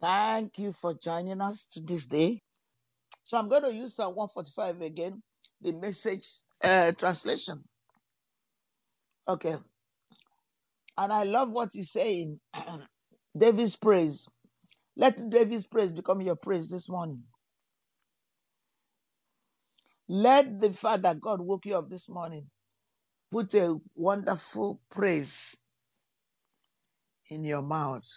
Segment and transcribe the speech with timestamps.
[0.00, 2.42] Thank you for joining us to this day.
[3.22, 5.22] So I'm going to use Psalm 145 again,
[5.64, 6.28] the message
[6.64, 7.64] uh, translation.
[9.28, 9.56] Okay.
[10.98, 12.40] And I love what he's saying.
[13.38, 14.28] David's praise.
[14.96, 17.24] Let David's praise become your praise this morning.
[20.08, 22.46] Let the Father God woke you up this morning.
[23.32, 25.56] Put a wonderful praise
[27.30, 28.08] in your mouth.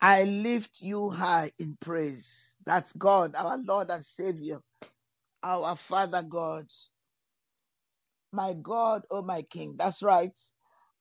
[0.00, 2.56] I lift you high in praise.
[2.66, 4.60] That's God, our Lord and Savior,
[5.42, 6.66] our Father God.
[8.32, 9.76] My God, oh my King.
[9.78, 10.38] That's right.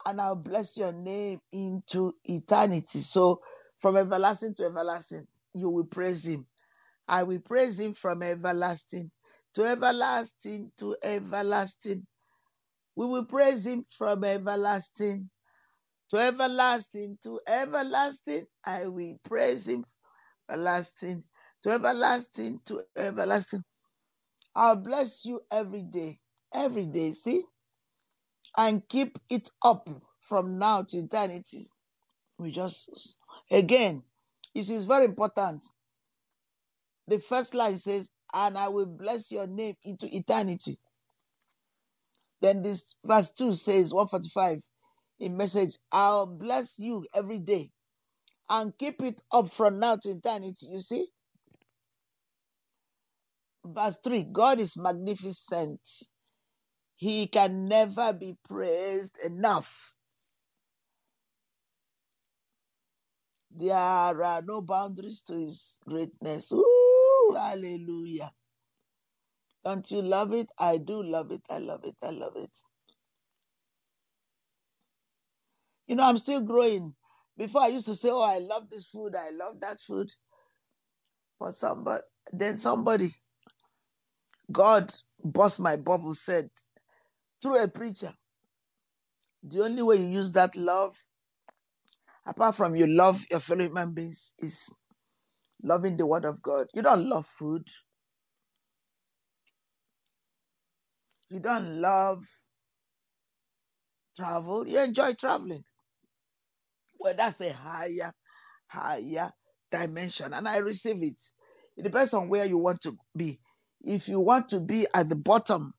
[0.05, 3.01] And I'll bless your name into eternity.
[3.01, 3.41] So
[3.79, 6.47] from everlasting to everlasting, you will praise him.
[7.07, 9.11] I will praise him from everlasting
[9.55, 12.07] to everlasting to everlasting.
[12.95, 15.29] We will praise him from everlasting
[16.11, 18.47] to everlasting to everlasting.
[18.65, 19.85] I will praise him
[20.49, 21.23] everlasting
[21.63, 23.63] to everlasting to everlasting.
[24.59, 26.19] I'll bless you every day,
[26.53, 27.13] every day.
[27.13, 27.43] See,
[28.57, 29.87] and keep it up
[30.19, 31.69] from now to eternity.
[32.37, 33.17] We just
[33.49, 34.03] again,
[34.53, 35.65] this is very important.
[37.07, 40.77] The first line says, and I will bless your name into eternity.
[42.41, 44.59] Then this verse 2 says, 145
[45.21, 47.71] in message, I'll bless you every day
[48.49, 50.67] and keep it up from now to eternity.
[50.69, 51.07] You see?
[53.65, 55.81] Verse 3 God is magnificent.
[56.97, 59.93] He can never be praised enough.
[63.51, 66.51] There are no boundaries to his greatness.
[66.53, 68.31] Ooh, hallelujah.
[69.65, 70.51] Don't you love it?
[70.57, 71.41] I do love it.
[71.49, 71.95] I love it.
[72.03, 72.51] I love it.
[75.87, 76.95] You know, I'm still growing.
[77.37, 80.09] Before I used to say, Oh, I love this food, I love that food.
[81.39, 82.03] But somebody
[82.33, 83.13] then somebody,
[84.51, 84.91] God
[85.23, 86.49] bust my bubble, said,
[87.41, 88.13] through a preacher,
[89.43, 90.95] the only way you use that love,
[92.25, 94.73] apart from you love your fellow human beings, is
[95.63, 96.67] loving the word of God.
[96.73, 97.67] You don't love food.
[101.29, 102.25] You don't love
[104.17, 104.67] travel.
[104.67, 105.63] You enjoy traveling.
[106.99, 108.13] Well, that's a higher,
[108.67, 109.31] higher
[109.71, 111.17] dimension, and I receive it.
[111.77, 113.39] It depends on where you want to be.
[113.83, 115.73] If you want to be at the bottom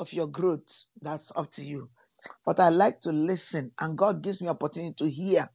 [0.00, 1.90] of your growth, that's up to you.
[2.46, 5.48] But I like to listen, and God gives me opportunity to hear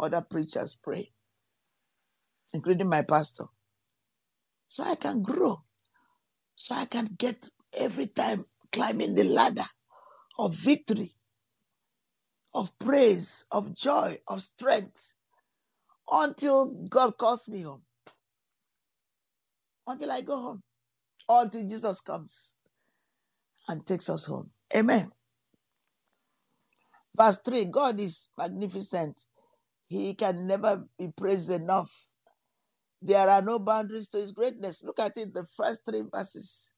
[0.00, 1.12] other preachers pray,
[2.54, 3.44] including my pastor,
[4.68, 5.62] so I can grow,
[6.56, 9.66] so I can get every time climbing the ladder
[10.38, 11.14] of victory,
[12.54, 15.14] of praise, of joy, of strength,
[16.10, 17.82] until God calls me home,
[19.86, 20.62] until I go home,
[21.28, 22.56] or until Jesus comes
[23.68, 24.50] and takes us home.
[24.76, 25.10] Amen.
[27.16, 29.20] Verse 3 God is magnificent.
[29.88, 31.92] He can never be praised enough.
[33.02, 34.82] There are no boundaries to his greatness.
[34.84, 36.72] Look at it, the first three verses.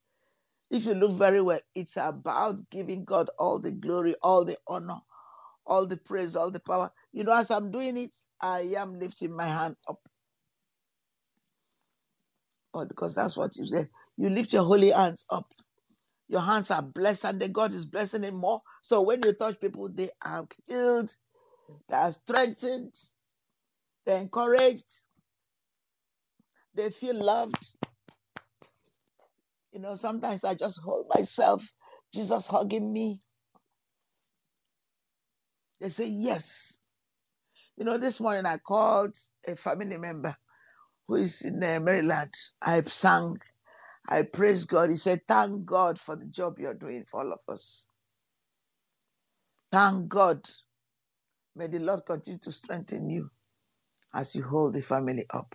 [0.71, 5.01] If you look very well, it's about giving God all the glory, all the honor,
[5.67, 6.91] all the praise, all the power.
[7.13, 10.01] You know, as I'm doing it, I am lifting my hand up.
[12.77, 13.89] Oh, because that's what you say.
[14.19, 15.47] You lift your holy hands up.
[16.29, 18.63] Your hands are blessed, and the God is blessing it more.
[18.83, 21.17] So when you touch people, they are healed,
[21.89, 22.95] they are strengthened,
[24.07, 25.05] they're encouraged,
[26.75, 27.65] they feel loved.
[29.73, 31.65] You know, sometimes I just hold myself,
[32.15, 33.21] Jesus hugging me.
[35.81, 36.81] They say, Yes.
[37.77, 40.37] You know, this morning I called a family member
[41.09, 42.35] who is in uh, Maryland.
[42.63, 43.39] I sang,
[44.09, 44.91] I praised God.
[44.91, 47.89] He said, Thank God for the job you're doing for all of us.
[49.73, 50.43] Thank God.
[51.57, 53.31] May the Lord continue to strengthen you
[54.15, 55.55] as you hold the family up.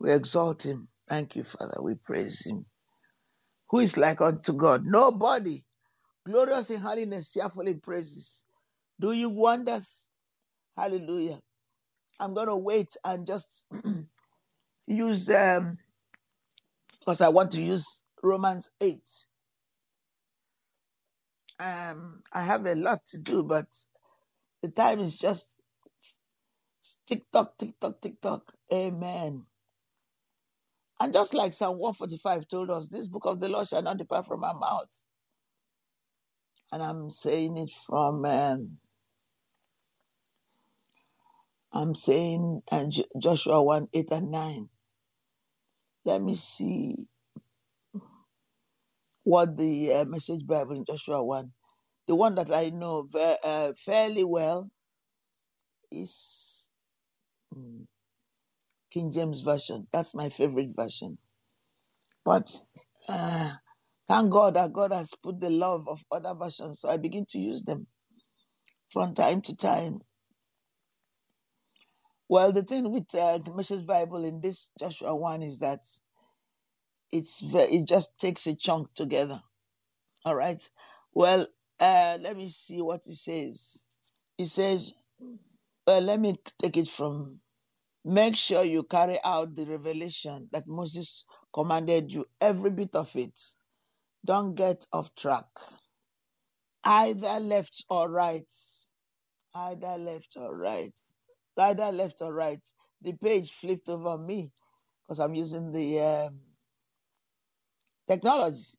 [0.00, 0.88] We exalt him.
[1.08, 1.82] Thank you, Father.
[1.82, 2.66] We praise him.
[3.70, 4.84] Who is like unto God?
[4.86, 5.64] Nobody.
[6.26, 8.44] Glorious in holiness, fearful in praises.
[9.00, 10.08] Do you wonders?
[10.76, 11.40] Hallelujah.
[12.20, 13.66] I'm going to wait and just
[14.86, 15.78] use, um,
[17.00, 19.00] because I want to use Romans 8.
[21.60, 23.66] Um, I have a lot to do, but
[24.62, 25.54] the time is just
[27.06, 28.52] tick tock, tick tock, tick tock.
[28.72, 29.44] Amen.
[31.00, 34.26] And just like Psalm 145 told us, this book of the Lord shall not depart
[34.26, 34.90] from our mouth.
[36.72, 38.78] And I'm saying it from, um,
[41.74, 44.70] I'm saying uh, J- Joshua 1 8 and 9.
[46.06, 47.08] Let me see
[49.24, 51.52] what the uh, message Bible in Joshua 1,
[52.08, 54.70] the one that I know ve- uh, fairly well
[55.92, 56.70] is
[57.56, 57.86] mm,
[58.92, 59.86] King James Version.
[59.92, 61.18] That's my favorite version.
[62.24, 62.50] But
[63.08, 63.52] uh,
[64.08, 67.38] thank God that God has put the love of other versions, so I begin to
[67.38, 67.86] use them
[68.90, 70.00] from time to time.
[72.28, 75.80] Well, the thing with uh, the Message Bible in this Joshua 1 is that
[77.12, 79.40] it's it just takes a chunk together.
[80.24, 80.62] All right.
[81.12, 81.46] Well,
[81.80, 83.82] uh, let me see what it says.
[84.38, 84.94] It says,
[85.86, 87.40] well, let me take it from
[88.04, 93.38] make sure you carry out the revelation that Moses commanded you, every bit of it.
[94.24, 95.46] Don't get off track,
[96.84, 98.48] either left or right,
[99.54, 100.92] either left or right,
[101.58, 102.60] either left or right.
[103.02, 104.52] The page flipped over me
[105.02, 106.40] because I'm using the um,
[108.08, 108.78] technology.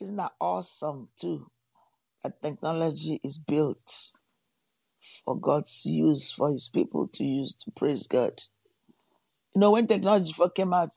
[0.00, 1.50] Isn't that awesome too?
[2.22, 4.12] That technology is built
[5.24, 8.40] for God's use, for His people to use to praise God.
[9.54, 10.90] You know, when technology first came out,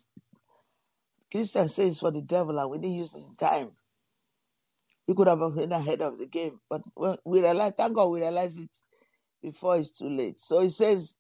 [1.32, 3.72] Christians say it's for the devil, and we didn't use it in time.
[5.08, 6.82] We could have been ahead of the game, but
[7.26, 8.70] we realized, thank God, we realized it
[9.44, 10.40] before it's too late.
[10.42, 11.16] So He says,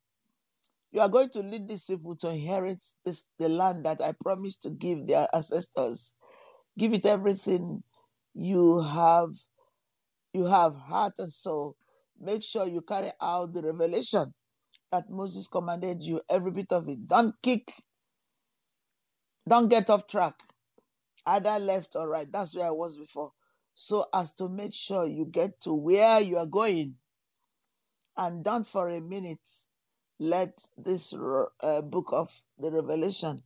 [0.92, 4.64] "You are going to lead these people to inherit this the land that I promised
[4.64, 6.16] to give their ancestors.
[6.78, 7.84] Give it everything
[8.34, 9.32] you have,
[10.34, 11.78] you have heart and soul.
[12.20, 14.34] Make sure you carry out the revelation
[14.92, 17.08] that Moses commanded you, every bit of it.
[17.08, 17.74] Don't kick,
[19.50, 20.36] don't get off track,
[21.26, 22.32] either left or right.
[22.32, 23.32] That's where I was before.
[23.76, 26.96] So as to make sure you get to where you are going.
[28.22, 29.48] And don't for a minute
[30.20, 33.42] let this uh, book of the Revelation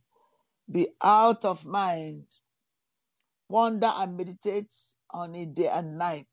[0.70, 2.26] be out of mind.
[3.50, 4.74] Ponder and meditate
[5.10, 6.28] on it day and night.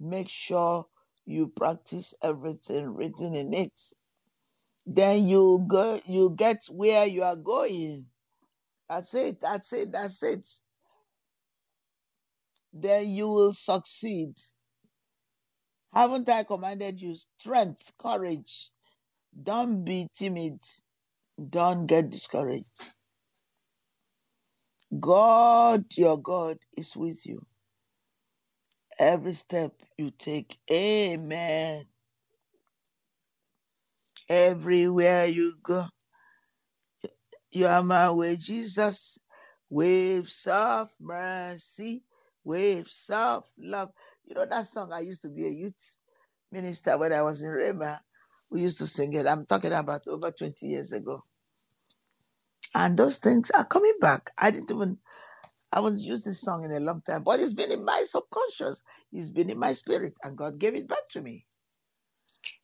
[0.00, 0.86] Make sure
[1.24, 3.80] you practice everything written in it.
[4.86, 8.06] Then you go, you get where you are going.
[8.88, 9.40] That's it.
[9.40, 9.92] That's it.
[9.92, 10.48] That's it.
[12.72, 14.34] Then you will succeed.
[15.96, 18.70] Haven't I commanded you strength, courage?
[19.42, 20.60] Don't be timid.
[21.50, 22.94] Don't get discouraged.
[25.00, 27.46] God, your God, is with you.
[28.98, 30.58] Every step you take.
[30.70, 31.86] Amen.
[34.28, 35.84] Everywhere you go,
[37.52, 39.18] you are my way, Jesus.
[39.70, 42.04] Waves of mercy,
[42.44, 43.90] waves of love.
[44.26, 44.92] You know that song?
[44.92, 45.96] I used to be a youth
[46.52, 48.00] minister when I was in Rhema.
[48.50, 49.26] We used to sing it.
[49.26, 51.24] I'm talking about over 20 years ago.
[52.74, 54.32] And those things are coming back.
[54.38, 54.98] I didn't even,
[55.72, 58.82] I haven't used this song in a long time, but it's been in my subconscious.
[59.12, 61.46] It's been in my spirit, and God gave it back to me.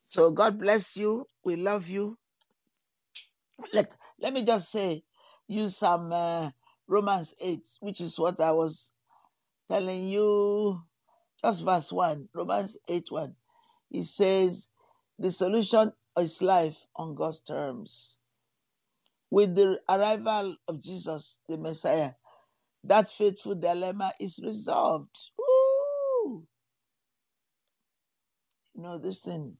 [0.06, 1.26] So God bless you.
[1.44, 2.18] We love you.
[3.74, 5.04] Let, let me just say,
[5.48, 6.50] use some uh,
[6.88, 8.92] Romans 8, which is what I was
[9.70, 10.80] telling you
[11.44, 13.36] just verse 1, Romans 8 1.
[13.90, 14.68] It says,
[15.18, 18.18] The solution is life on God's terms.
[19.30, 22.12] With the arrival of Jesus, the Messiah,
[22.84, 25.16] that fateful dilemma is resolved.
[25.38, 26.46] Woo!
[28.74, 29.56] You know, this thing.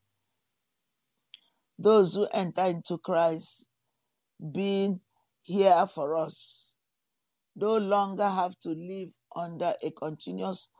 [1.78, 3.66] Those who enter into Christ
[4.52, 5.00] being
[5.42, 6.76] here for us
[7.56, 10.70] no longer have to live under a continuous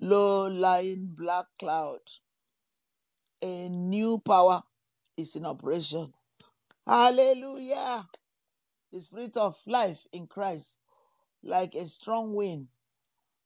[0.00, 2.00] low lying black cloud.
[3.42, 4.62] A new power
[5.16, 6.12] is in operation.
[6.86, 8.06] Hallelujah.
[8.92, 10.78] The spirit of life in Christ,
[11.42, 12.68] like a strong wind,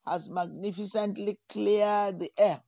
[0.06, 2.62] has magnificently cleared the air,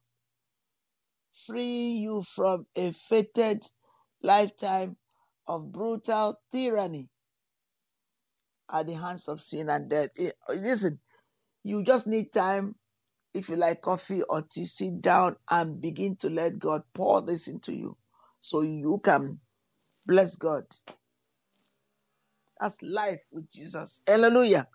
[1.47, 3.65] freeing you from a fated
[4.23, 4.97] lifetime
[5.47, 7.09] of brutal tyranny
[8.71, 10.11] at the hands of sin and death.
[10.19, 10.99] Eh, listen,
[11.63, 12.75] you just need time.
[13.37, 17.49] If you like coffee or tea, sit down and begin to let God pour this
[17.49, 17.99] into you
[18.41, 19.41] so you can
[20.07, 20.65] bless God.
[22.59, 24.03] That's life with Jesus.
[24.09, 24.67] Hallelujah.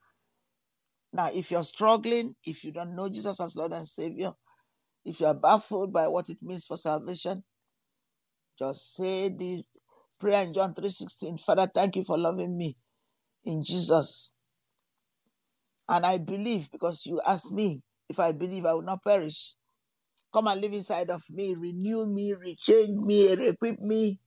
[1.12, 4.34] Now, if you're struggling, if you don't know Jesus as Lord and Savior,
[5.06, 7.44] if you are baffled by what it means for salvation,
[8.60, 9.64] just say the
[10.20, 11.40] prayer in John 3:16.
[11.40, 12.78] Father, thank you for loving me
[13.44, 14.34] in Jesus.
[15.90, 19.56] And I believe because you asked me if I believe I will not perish.
[20.34, 24.20] Come and live inside of me, renew me, rechange me, equip me,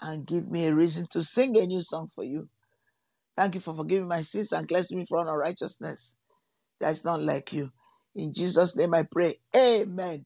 [0.00, 2.48] and give me a reason to sing a new song for you.
[3.36, 6.14] Thank you for forgiving my sins and cleansing me from unrighteousness.
[6.80, 7.70] That is not like you.
[8.14, 9.36] In Jesus' name I pray.
[9.56, 10.24] Amen.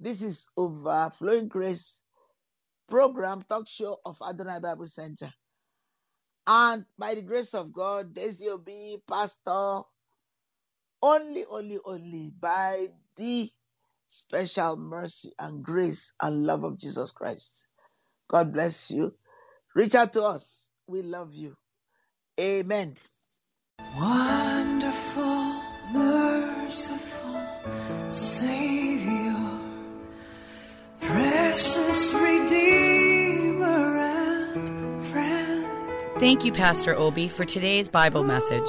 [0.00, 2.02] This is Overflowing Grace
[2.88, 5.32] program, talk show of Adonai Bible Center.
[6.46, 9.82] And by the grace of God, Daisy Obi, Pastor,
[11.02, 13.50] only, only, only by the
[14.06, 17.66] special mercy and grace and love of Jesus Christ.
[18.28, 19.14] God bless you.
[19.74, 20.70] Reach out to us.
[20.86, 21.56] We love you.
[22.40, 22.96] Amen.
[23.96, 25.60] Wonderful,
[25.92, 27.40] merciful
[28.10, 29.34] Savior,
[31.00, 36.04] precious Redeemer and friend.
[36.18, 38.68] Thank you, Pastor Obi, for today's Bible message.